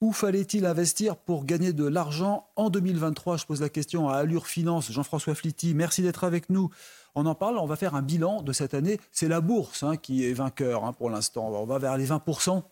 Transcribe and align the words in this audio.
Où 0.00 0.12
fallait-il 0.12 0.64
investir 0.64 1.16
pour 1.16 1.44
gagner 1.44 1.72
de 1.72 1.84
l'argent 1.84 2.48
en 2.54 2.70
2023 2.70 3.36
Je 3.36 3.46
pose 3.46 3.60
la 3.60 3.68
question 3.68 4.08
à 4.08 4.18
Allure 4.18 4.46
Finance. 4.46 4.92
Jean-François 4.92 5.34
Flitty, 5.34 5.74
merci 5.74 6.02
d'être 6.02 6.22
avec 6.22 6.50
nous. 6.50 6.70
On 7.16 7.26
en 7.26 7.34
parle, 7.34 7.58
on 7.58 7.66
va 7.66 7.74
faire 7.74 7.96
un 7.96 8.02
bilan 8.02 8.42
de 8.42 8.52
cette 8.52 8.74
année. 8.74 9.00
C'est 9.10 9.26
la 9.26 9.40
bourse 9.40 9.82
hein, 9.82 9.96
qui 9.96 10.24
est 10.24 10.34
vainqueur 10.34 10.84
hein, 10.84 10.92
pour 10.92 11.10
l'instant. 11.10 11.48
On 11.48 11.66
va 11.66 11.78
vers 11.78 11.96
les 11.96 12.06
20%. 12.06 12.62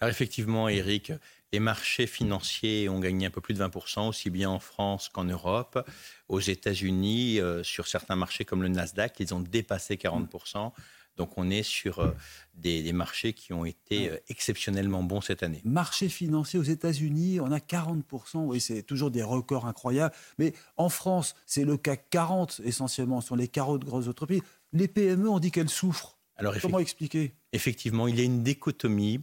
Alors 0.00 0.10
effectivement, 0.10 0.70
Eric, 0.70 1.12
les 1.52 1.60
marchés 1.60 2.06
financiers 2.06 2.88
ont 2.88 2.98
gagné 2.98 3.26
un 3.26 3.30
peu 3.30 3.42
plus 3.42 3.52
de 3.52 3.62
20%, 3.62 4.08
aussi 4.08 4.30
bien 4.30 4.48
en 4.48 4.58
France 4.58 5.10
qu'en 5.10 5.24
Europe. 5.24 5.86
Aux 6.28 6.40
États-Unis, 6.40 7.40
euh, 7.40 7.62
sur 7.62 7.88
certains 7.88 8.16
marchés 8.16 8.46
comme 8.46 8.62
le 8.62 8.68
Nasdaq, 8.68 9.20
ils 9.20 9.34
ont 9.34 9.40
dépassé 9.40 9.96
40%. 9.96 10.72
Donc 11.16 11.36
on 11.36 11.50
est 11.50 11.62
sur 11.62 11.98
euh, 11.98 12.12
des, 12.54 12.92
marchés 12.92 13.32
qui 13.32 13.52
ont 13.52 13.64
été 13.64 14.10
euh, 14.10 14.16
exceptionnellement 14.28 15.02
bons 15.02 15.20
cette 15.20 15.42
année. 15.42 15.60
Marché 15.64 16.08
financier 16.08 16.58
aux 16.58 16.64
États-Unis, 16.64 17.40
on 17.40 17.52
a 17.52 17.58
40%, 17.58 18.46
oui, 18.46 18.60
c'est 18.60 18.82
toujours 18.82 19.10
des 19.10 19.22
records 19.22 19.66
incroyables. 19.66 20.14
Mais 20.38 20.54
en 20.76 20.88
France, 20.88 21.34
c'est 21.46 21.64
le 21.64 21.76
CAC 21.76 22.08
40 22.10 22.60
essentiellement, 22.64 23.20
ce 23.20 23.28
sont 23.28 23.36
les 23.36 23.48
carreaux 23.48 23.78
de 23.78 23.84
grosses 23.84 24.08
entreprises. 24.08 24.42
Les 24.72 24.88
PME, 24.88 25.28
on 25.28 25.40
dit 25.40 25.50
qu'elles 25.50 25.68
souffrent. 25.68 26.16
Alors, 26.36 26.54
Comment 26.62 26.78
expliquer? 26.78 27.34
Effectivement, 27.52 28.08
il 28.08 28.18
y 28.18 28.22
a 28.22 28.24
une 28.24 28.42
dichotomie 28.42 29.20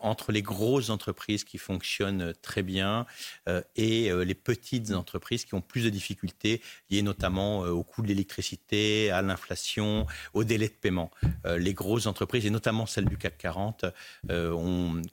entre 0.00 0.32
les 0.32 0.42
grosses 0.42 0.90
entreprises 0.90 1.44
qui 1.44 1.58
fonctionnent 1.58 2.34
très 2.42 2.62
bien 2.62 3.06
euh, 3.48 3.62
et 3.76 4.10
euh, 4.10 4.24
les 4.24 4.34
petites 4.34 4.92
entreprises 4.92 5.44
qui 5.44 5.54
ont 5.54 5.60
plus 5.60 5.84
de 5.84 5.90
difficultés 5.90 6.60
liées 6.90 7.02
notamment 7.02 7.60
au 7.60 7.82
coût 7.82 8.02
de 8.02 8.08
l'électricité, 8.08 9.10
à 9.10 9.22
l'inflation, 9.22 10.06
au 10.34 10.44
délai 10.44 10.68
de 10.68 10.74
paiement. 10.74 11.10
les 11.44 11.74
grosses 11.74 12.06
entreprises, 12.06 12.46
et 12.46 12.50
notamment 12.50 12.86
celles 12.86 13.06
du 13.06 13.16
CAC 13.16 13.38
40, 13.38 13.84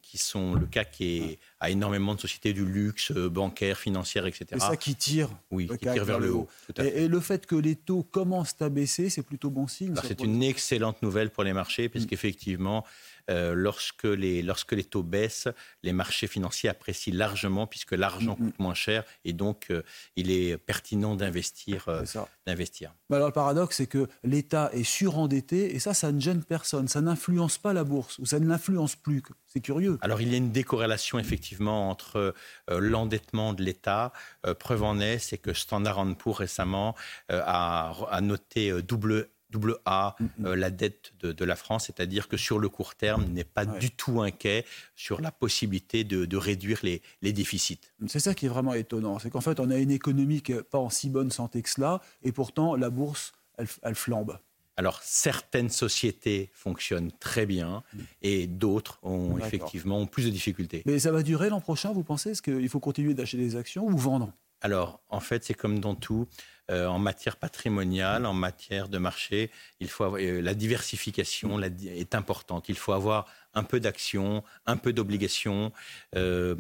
qui 0.02 0.18
sont 0.18 0.54
le 0.54 0.66
CAC 0.66 0.92
qui 0.92 1.40
a 1.60 1.70
énormément 1.70 2.16
de 2.16 2.20
sociétés 2.20 2.54
du 2.54 2.66
luxe, 2.66 3.12
bancaires, 3.12 3.78
financières, 3.78 4.26
etc. 4.26 4.46
C'est 4.52 4.60
ça 4.60 4.78
qui 4.78 4.96
tire, 4.96 5.30
oui, 5.52 5.68
qui 5.68 5.78
tire 5.78 6.06
vers 6.06 6.20
le 6.20 6.34
haut. 6.34 6.48
Et, 6.78 7.08
le 7.08 7.20
fait 7.20 7.46
que 7.46 7.56
les 7.56 7.76
taux 7.76 8.04
commencent 8.04 8.56
à 8.60 8.70
baisser, 8.70 9.10
c'est 9.10 9.24
plutôt 9.24 9.50
bon 9.50 9.68
signe. 9.68 9.96
C'est 10.04 10.22
une 10.22 10.44
excellente 10.44 11.02
nouvelle 11.02 11.30
pour 11.30 11.44
les 11.44 11.54
marchés, 11.54 11.90
puisqu'effectivement, 11.90 12.86
euh, 13.30 13.54
lorsque, 13.54 14.06
les, 14.06 14.42
lorsque 14.42 14.72
les 14.72 14.84
taux 14.84 15.04
baissent, 15.04 15.50
les 15.84 15.92
marchés 15.92 16.28
financiers 16.28 16.70
apprécient 16.70 17.14
largement 17.14 17.68
puisque 17.68 17.92
l'argent 17.92 18.38
mm, 18.40 18.46
coûte 18.46 18.60
moins 18.60 18.74
cher 18.74 19.04
et 19.26 19.34
donc 19.34 19.68
euh, 19.70 19.84
il 20.16 20.32
est 20.32 20.58
pertinent 20.58 21.16
d'investir. 21.16 21.90
Euh, 21.90 22.06
d'investir. 22.46 22.94
alors 23.12 23.28
le 23.28 23.34
paradoxe, 23.34 23.78
c'est 23.78 23.88
que 23.88 24.08
l'État 24.24 24.70
est 24.72 24.84
surendetté 24.84 25.76
et 25.76 25.80
ça, 25.80 25.94
ça 25.94 26.12
ne 26.12 26.22
gêne 26.22 26.44
personne. 26.44 26.88
Ça 26.88 27.02
n'influence 27.02 27.58
pas 27.58 27.74
la 27.74 27.84
bourse 27.84 28.18
ou 28.20 28.26
ça 28.26 28.40
ne 28.40 28.48
l'influence 28.48 28.96
plus. 28.96 29.22
C'est 29.46 29.60
curieux. 29.60 29.98
Alors 30.02 30.22
il 30.22 30.32
y 30.32 30.34
a 30.34 30.38
une 30.38 30.52
décorrélation 30.52 31.20
effectivement 31.20 31.90
entre 31.90 32.34
l'endettement 32.70 33.54
de 33.54 33.64
l'État. 33.64 34.14
preuve 34.60 34.84
en 34.84 35.00
est, 35.00 35.20
c'est 35.20 35.38
que 35.38 35.54
Standard 35.54 36.06
Poor's 36.18 36.38
récemment 36.38 36.96
a, 37.30 37.94
a, 38.10 38.22
noté 38.22 38.82
double 38.82 39.30
double 39.50 39.78
A 39.86 40.16
mm. 40.20 40.46
Euh, 40.46 40.56
la 40.56 40.70
dette 40.70 41.14
de, 41.22 41.46
la 41.46 41.56
France, 41.56 41.86
c'est-à-dire 41.88 42.28
que 42.28 42.38
sur 42.38 42.60
le 42.60 42.70
court 42.70 42.96
terme, 42.96 43.26
n'est 43.26 43.44
pas 43.44 43.66
du 43.66 43.92
tout 43.92 44.22
inquiet 44.22 44.66
sur 44.96 45.22
la 45.22 45.32
possibilité 45.32 46.04
de, 46.04 46.38
réduire 46.38 46.80
les, 46.84 47.02
déficits. 47.34 47.80
C'est 48.08 48.20
ça 48.20 48.34
qui 48.34 48.46
est 48.46 48.50
vraiment 48.50 48.74
étonnant, 48.74 49.20
c'est 49.20 49.30
qu'en 49.30 49.42
fait, 49.42 49.60
on 49.60 49.70
a 49.70 49.78
une 49.78 49.92
économie 49.92 50.42
qui 50.42 50.54
n'est 50.54 50.64
pas 50.64 50.78
en 50.78 50.90
si 50.90 51.10
bonne 51.10 51.32
santé 51.32 51.62
que 51.62 51.70
cela, 51.70 52.02
et 52.24 52.32
pourtant, 52.32 52.76
la 52.76 52.90
bourse, 52.90 53.34
elle, 53.58 53.96
flambe. 53.96 54.40
Alors, 54.76 55.02
certaines 55.02 55.70
sociétés 55.70 56.52
fonctionnent 56.54 57.12
très 57.20 57.46
bien 57.46 57.84
mm. 57.94 58.00
et 58.22 58.48
d'autres 58.48 59.00
ont 59.04 59.38
effectivement 59.40 60.06
plus 60.06 60.26
de 60.26 60.30
difficultés. 60.30 60.84
Mais 60.86 61.00
ça 61.00 61.12
va 61.12 61.24
durer 61.24 61.50
l'an 61.50 61.62
prochain, 61.62 61.92
vous 61.92 62.04
pensez? 62.04 62.32
Est-ce 62.32 62.42
qu'il 62.42 62.70
faut 62.70 62.80
continuer 62.80 63.14
d'acheter 63.14 63.38
des 63.38 63.56
actions 63.56 63.86
ou 63.88 63.98
vendre? 63.98 64.34
Alors, 64.62 65.02
en 65.10 65.20
fait, 65.20 65.44
c'est 65.44 65.54
comme 65.54 65.80
dans 65.80 65.96
tout. 65.96 66.28
Euh, 66.70 66.86
en 66.86 67.00
matière 67.00 67.38
patrimoniale, 67.38 68.26
en 68.26 68.34
matière 68.34 68.90
de 68.90 68.98
marché, 68.98 69.52
il 69.80 69.88
faut 69.88 70.18
euh, 70.18 70.42
la 70.42 70.54
diversification 70.54 71.62
est 71.62 72.14
importante. 72.14 72.68
Il 72.68 72.76
faut 72.76 72.92
avoir 72.92 73.26
un 73.54 73.64
peu 73.64 73.80
d'actions, 73.80 74.44
un 74.66 74.76
peu 74.76 74.92
d'obligations. 74.92 75.72
Euh, 76.18 76.56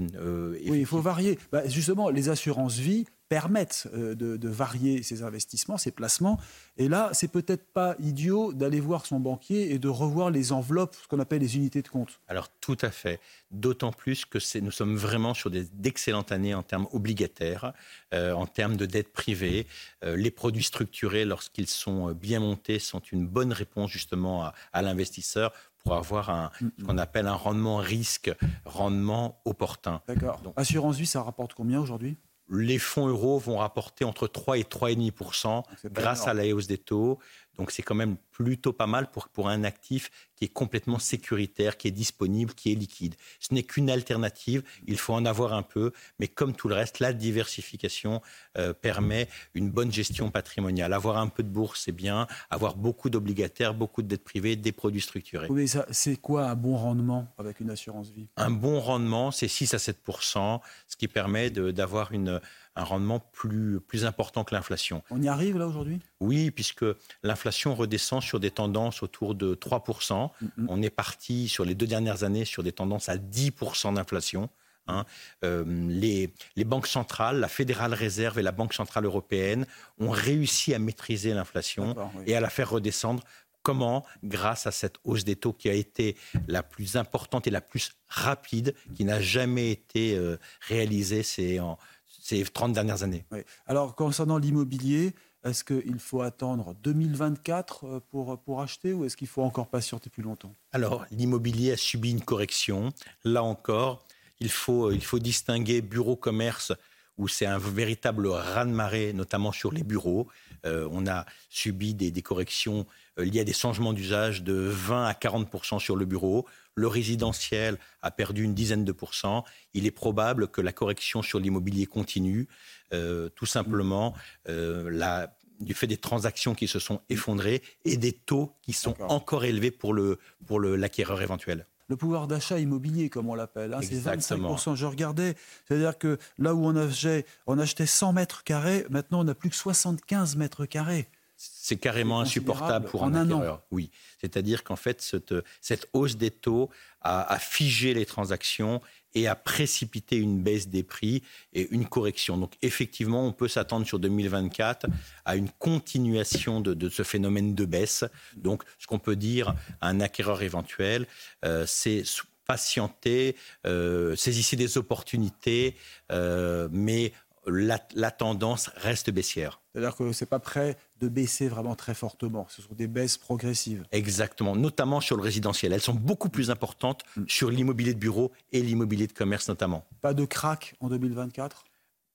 oui, 0.65 0.79
il 0.79 0.85
faut 0.85 1.01
varier. 1.01 1.37
Bah, 1.51 1.67
justement, 1.67 2.09
les 2.09 2.29
assurances 2.29 2.77
vie 2.77 3.05
permettent 3.29 3.87
euh, 3.93 4.15
de, 4.15 4.49
varier 4.49 5.03
ses 5.03 5.23
investissements, 5.23 5.77
ses 5.77 5.91
placements. 5.91 6.39
Et 6.77 6.87
là, 6.87 7.09
c'est 7.13 7.27
peut-être 7.27 7.65
pas 7.73 7.95
idiot 7.99 8.53
d'aller 8.53 8.79
voir 8.79 9.05
son 9.05 9.19
banquier 9.19 9.71
et 9.71 9.79
de 9.79 9.89
revoir 9.89 10.31
les 10.31 10.51
enveloppes, 10.51 10.95
ce 10.95 11.07
qu'on 11.07 11.19
appelle 11.19 11.41
les 11.41 11.57
unités 11.57 11.81
de 11.81 11.87
compte. 11.87 12.19
Alors 12.27 12.49
tout 12.49 12.77
à 12.81 12.89
fait. 12.89 13.19
D'autant 13.51 13.91
plus 13.91 14.25
que 14.25 14.39
nous 14.59 14.71
sommes 14.71 14.95
vraiment 14.95 15.33
sur 15.33 15.49
d'excellentes 15.49 16.31
années 16.31 16.53
en 16.53 16.63
termes 16.63 16.87
obligataires, 16.91 17.73
euh, 18.13 18.33
en 18.33 18.45
termes 18.45 18.77
de 18.77 18.85
dette 18.85 19.11
privée. 19.11 19.67
Euh, 20.03 20.15
les 20.15 20.31
produits 20.31 20.63
structurés, 20.63 21.25
lorsqu'ils 21.25 21.67
sont 21.67 22.11
bien 22.13 22.39
montés, 22.39 22.79
sont 22.79 22.99
une 22.99 23.27
bonne 23.27 23.53
réponse 23.53 23.91
justement 23.91 24.43
à, 24.43 24.53
à 24.73 24.81
l'investisseur 24.81 25.51
pour 25.87 25.95
avoir 25.95 26.29
un, 26.29 26.51
ce 26.59 26.83
qu'on 26.83 26.97
appelle 26.97 27.27
un 27.27 27.33
rendement 27.33 27.77
risque, 27.77 28.33
rendement 28.65 29.39
opportun. 29.45 30.01
D'accord. 30.07 30.41
Assurance 30.55 30.97
vie, 30.97 31.05
ça 31.05 31.23
rapporte 31.23 31.53
combien 31.53 31.79
aujourd'hui? 31.79 32.17
Les 32.49 32.79
fonds 32.79 33.07
euros 33.07 33.39
vont 33.39 33.57
rapporter 33.57 34.05
entre 34.05 34.27
3 34.27 34.57
et 34.57 34.63
3,5% 34.63 35.63
grâce 35.91 36.27
à 36.27 36.33
la 36.33 36.47
hausse 36.53 36.67
des 36.67 36.77
taux. 36.77 37.19
Donc 37.57 37.71
c'est 37.71 37.83
quand 37.83 37.95
même 37.95 38.17
plutôt 38.31 38.73
pas 38.73 38.87
mal 38.87 39.09
pour, 39.09 39.29
pour 39.29 39.49
un 39.49 39.63
actif 39.63 40.09
qui 40.35 40.45
est 40.45 40.49
complètement 40.49 40.99
sécuritaire, 40.99 41.77
qui 41.77 41.87
est 41.87 41.91
disponible, 41.91 42.53
qui 42.53 42.71
est 42.71 42.75
liquide. 42.75 43.15
Ce 43.39 43.53
n'est 43.53 43.63
qu'une 43.63 43.89
alternative, 43.89 44.63
il 44.85 44.97
faut 44.97 45.13
en 45.13 45.25
avoir 45.25 45.53
un 45.53 45.63
peu, 45.63 45.91
mais 46.19 46.27
comme 46.27 46.53
tout 46.53 46.67
le 46.67 46.75
reste, 46.75 46.99
la 46.99 47.11
diversification 47.11 48.21
euh, 48.57 48.73
permet 48.73 49.27
une 49.55 49.71
bonne 49.71 49.91
gestion 49.91 50.29
patrimoniale. 50.29 50.93
Avoir 50.93 51.17
un 51.17 51.27
peu 51.27 51.41
de 51.41 51.49
bourse, 51.49 51.81
c'est 51.85 51.91
bien, 51.91 52.27
avoir 52.51 52.75
beaucoup 52.75 53.09
d'obligataires, 53.09 53.73
beaucoup 53.73 54.03
de 54.03 54.07
dettes 54.07 54.23
privées, 54.23 54.55
des 54.55 54.71
produits 54.71 55.01
structurés. 55.01 55.47
Oui, 55.49 55.67
c'est 55.89 56.17
quoi 56.17 56.49
un 56.49 56.55
bon 56.55 56.77
rendement 56.77 57.33
avec 57.39 57.59
une 57.59 57.71
assurance 57.71 58.11
vie? 58.11 58.27
Un 58.37 58.51
bon 58.51 58.79
rendement, 58.79 59.31
c'est 59.31 59.47
6 59.47 59.73
à 59.73 59.77
7% 59.77 60.59
ce 60.87 60.95
qui 60.95 61.07
permet 61.07 61.49
d'avoir 61.49 62.11
une 62.11 62.39
un 62.77 62.83
rendement 62.83 63.19
plus, 63.19 63.79
plus 63.81 64.05
important 64.05 64.43
que 64.43 64.53
l'inflation. 64.53 65.03
On 65.09 65.21
y 65.21 65.27
arrive 65.27 65.57
là 65.57 65.67
aujourd'hui? 65.67 65.99
Oui, 66.19 66.51
puisque 66.51 66.85
l'inflation 67.23 67.75
redescend 67.75 68.21
sur 68.21 68.39
des 68.39 68.51
tendances 68.51 69.03
autour 69.03 69.35
de 69.35 69.55
3%. 69.55 70.29
On 70.67 70.81
est 70.81 70.89
parti 70.89 71.49
sur 71.49 71.65
les 71.65 71.75
deux 71.75 71.87
dernières 71.87 72.23
années 72.23 72.45
sur 72.45 72.63
des 72.63 72.71
tendances 72.71 73.09
à 73.09 73.17
10% 73.17 73.95
d'inflation. 73.95 74.49
Hein. 74.87 75.05
Euh, 75.43 75.65
les, 75.89 76.33
les, 76.55 76.63
banques 76.63 76.87
centrales, 76.87 77.39
la 77.39 77.49
Fédérale 77.49 77.93
Réserve 77.93 78.39
et 78.39 78.41
la 78.41 78.53
Banque 78.53 78.73
Centrale 78.73 79.03
Européenne 79.03 79.65
ont 79.99 80.11
réussi 80.11 80.73
à 80.73 80.79
maîtriser 80.79 81.33
l'inflation 81.33 81.93
et 82.25 82.35
à 82.35 82.39
la 82.39 82.49
faire 82.49 82.69
redescendre. 82.69 83.21
Comment? 83.63 84.05
Grâce 84.23 84.65
à 84.65 84.71
cette 84.71 84.95
hausse 85.03 85.25
des 85.25 85.35
taux 85.35 85.51
qui 85.51 85.67
a 85.67 85.73
été 85.73 86.15
la 86.47 86.63
plus 86.63 86.95
importante 86.95 87.47
et 87.47 87.49
la 87.49 87.59
plus 87.59 87.91
rapide, 88.07 88.73
qui 88.95 89.03
n'a 89.03 89.19
jamais 89.19 89.71
été 89.71 90.15
euh, 90.15 90.37
réalisée 90.61 91.21
c'est 91.21 91.59
en, 91.59 91.77
ces 92.27 92.43
30 92.43 92.73
dernières 92.73 93.03
années. 93.03 93.25
Alors, 93.67 93.95
concernant 93.95 94.37
l'immobilier, 94.37 95.13
est-ce 95.45 95.63
qu'il 95.63 95.99
faut 95.99 96.21
attendre 96.21 96.75
2024 96.83 97.85
euh, 97.85 97.99
pour, 98.11 98.37
pour 98.39 98.61
acheter 98.61 98.91
ou 98.91 99.05
est-ce 99.05 99.15
qu'il 99.15 99.29
faut 99.29 99.43
encore 99.43 99.67
patienter 99.67 100.09
plus 100.09 100.23
longtemps? 100.23 100.53
Alors, 100.73 101.05
l'immobilier 101.11 101.71
a 101.71 101.77
subi 101.77 102.11
une 102.11 102.21
correction. 102.21 102.91
Là 103.23 103.43
encore, 103.43 104.05
il 104.41 104.49
faut, 104.49 104.91
il 104.91 105.03
faut 105.03 105.19
distinguer 105.19 105.81
bureau-commerce 105.81 106.73
où 107.17 107.27
c'est 107.27 107.45
un 107.45 107.57
véritable 107.57 108.27
raz-de-marée, 108.27 109.13
notamment 109.13 109.51
sur 109.51 109.71
les 109.71 109.83
bureaux. 109.83 110.27
Euh, 110.65 110.87
on 110.91 111.07
a 111.07 111.25
subi 111.49 111.93
des, 111.93 112.11
des 112.11 112.21
corrections 112.21 112.85
euh, 113.19 113.25
liées 113.25 113.41
à 113.41 113.43
des 113.43 113.53
changements 113.53 113.93
d'usage 113.93 114.43
de 114.43 114.53
20 114.53 115.05
à 115.05 115.13
40% 115.13 115.79
sur 115.79 115.95
le 115.95 116.05
bureau. 116.05 116.45
Le 116.75 116.87
résidentiel 116.87 117.77
a 118.01 118.11
perdu 118.11 118.43
une 118.43 118.53
dizaine 118.53 118.85
de 118.85 118.91
pourcents. 118.91 119.43
Il 119.73 119.85
est 119.85 119.91
probable 119.91 120.47
que 120.47 120.61
la 120.61 120.71
correction 120.71 121.21
sur 121.21 121.39
l'immobilier 121.39 121.85
continue, 121.85 122.47
euh, 122.93 123.29
tout 123.29 123.45
simplement 123.45 124.13
la, 124.45 125.35
du 125.59 125.73
fait 125.73 125.87
des 125.87 125.97
transactions 125.97 126.55
qui 126.55 126.67
se 126.67 126.79
sont 126.79 127.01
effondrées 127.09 127.61
et 127.85 127.97
des 127.97 128.13
taux 128.13 128.53
qui 128.61 128.73
sont 128.73 128.95
encore 129.01 129.45
élevés 129.45 129.71
pour 129.71 129.93
l'acquéreur 129.93 131.17
pour 131.17 131.23
éventuel. 131.23 131.65
Le 131.89 131.95
pouvoir 131.95 132.27
d'achat 132.27 132.59
immobilier, 132.59 133.09
comme 133.09 133.29
on 133.29 133.35
l'appelle. 133.35 133.73
Hein, 133.73 133.79
c'est 133.81 133.95
25%. 133.95 134.75
Je 134.75 134.85
regardais, 134.85 135.35
c'est-à-dire 135.67 135.97
que 135.97 136.17
là 136.37 136.53
où 136.53 136.65
on, 136.65 136.75
achetait, 136.75 137.25
on 137.45 137.57
achetait 137.59 137.85
100 137.85 138.13
mètres 138.13 138.43
carrés, 138.43 138.85
maintenant 138.89 139.21
on 139.21 139.23
n'a 139.23 139.35
plus 139.35 139.49
que 139.49 139.55
75 139.55 140.35
mètres 140.35 140.65
carrés. 140.65 141.07
C'est 141.39 141.77
carrément 141.77 142.19
insupportable 142.19 142.87
pour 142.87 143.03
un, 143.03 143.13
acquéreur. 143.13 143.61
Oui, 143.69 143.91
c'est-à-dire 144.19 144.63
qu'en 144.63 144.75
fait, 144.75 145.01
cette, 145.01 145.35
cette, 145.61 145.87
hausse 145.93 146.17
des 146.17 146.31
taux 146.31 146.69
a, 147.01 147.31
a, 147.31 147.37
figé 147.37 147.93
les 147.93 148.07
transactions 148.07 148.81
et 149.13 149.27
a 149.27 149.35
précipité 149.35 150.17
une 150.17 150.41
baisse 150.41 150.67
des 150.67 150.83
prix 150.83 151.23
et 151.53 151.67
une 151.71 151.87
correction. 151.87 152.37
Donc 152.37 152.53
effectivement, 152.61 153.25
on 153.25 153.33
peut 153.33 153.47
s'attendre 153.47 153.85
sur 153.85 153.99
2024 153.99 154.87
à 155.25 155.35
une 155.35 155.49
continuation 155.49 156.61
de, 156.61 156.89
ce 156.89 157.03
phénomène 157.03 157.55
de 157.55 157.65
baisse. 157.65 158.03
Donc 158.35 158.63
ce 158.79 158.87
qu'on 158.87 158.99
peut 158.99 159.15
dire 159.15 159.55
à 159.81 159.89
un 159.89 159.99
acquéreur 159.99 160.41
éventuel, 160.41 161.07
euh, 161.45 161.65
c'est 161.67 162.03
patienter, 162.47 163.35
euh, 163.65 164.15
saisissez 164.15 164.55
des 164.55 164.77
opportunités, 164.77 165.75
euh, 166.11 166.69
mais 166.71 167.11
la, 167.47 168.11
tendance 168.11 168.69
reste 168.75 169.09
baissière. 169.09 169.61
C'est-à-dire 169.71 169.95
que 169.95 170.11
ce 170.11 170.23
n'est 170.23 170.27
pas 170.27 170.39
prêt 170.39 170.77
de 170.99 171.07
baisser 171.07 171.47
vraiment 171.47 171.75
très 171.75 171.93
fortement. 171.93 172.47
Ce 172.49 172.61
sont 172.61 172.73
des 172.73 172.87
baisses 172.87 173.17
progressives. 173.17 173.85
Exactement, 173.91 174.55
notamment 174.55 175.01
sur 175.01 175.15
le 175.15 175.23
résidentiel. 175.23 175.73
Elles 175.73 175.81
sont 175.81 175.93
beaucoup 175.93 176.29
plus 176.29 176.49
importantes 176.51 177.03
mm. 177.15 177.23
sur 177.27 177.49
l'immobilier 177.49 177.93
de 177.93 177.99
bureau 177.99 178.31
et 178.51 178.61
l'immobilier 178.61 179.07
de 179.07 179.13
commerce 179.13 179.47
notamment. 179.47 179.85
Pas 180.01 180.13
de 180.13 180.25
crack 180.25 180.75
en 180.79 180.89
2024 180.89 181.63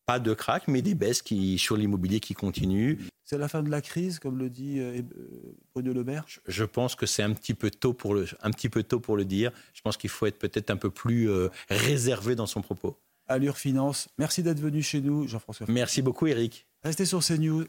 Pas 0.06 0.18
de 0.18 0.34
crack, 0.34 0.68
mais 0.68 0.82
des 0.82 0.94
baisses 0.94 1.22
qui, 1.22 1.58
sur 1.58 1.76
l'immobilier 1.76 2.20
qui 2.20 2.34
continuent. 2.34 2.98
C'est 3.24 3.38
la 3.38 3.48
fin 3.48 3.62
de 3.62 3.70
la 3.70 3.80
crise, 3.80 4.18
comme 4.18 4.38
le 4.38 4.50
dit 4.50 4.78
euh, 4.78 5.00
euh, 5.00 5.56
Bruno 5.72 5.92
Le 5.92 6.04
Maire? 6.04 6.26
Je 6.48 6.64
pense 6.64 6.94
que 6.94 7.06
c'est 7.06 7.22
un, 7.22 7.32
petit 7.32 7.54
peu 7.54 7.70
tôt 7.70 7.94
pour 7.94 8.14
le, 8.14 8.26
un 8.42 8.50
petit 8.50 8.68
peu 8.68 8.82
tôt 8.82 9.00
pour 9.00 9.16
le 9.16 9.24
dire. 9.24 9.52
Je 9.72 9.80
pense 9.80 9.96
qu'il 9.96 10.10
faut 10.10 10.26
être 10.26 10.38
peut-être 10.38 10.70
un 10.70 10.76
peu 10.76 10.90
plus 10.90 11.30
euh, 11.30 11.48
réservé 11.70 12.34
dans 12.34 12.44
son 12.46 12.60
propos. 12.60 12.98
Allure 13.32 13.58
Finance. 13.58 14.08
Merci 14.18 14.42
d'être 14.42 14.60
venu 14.60 14.82
chez 14.82 15.00
nous, 15.00 15.26
Jean-François. 15.26 15.66
Merci 15.68 16.02
beaucoup, 16.02 16.26
Eric. 16.26 16.66
Restez 16.82 17.04
sur 17.04 17.20
CNews. 17.24 17.64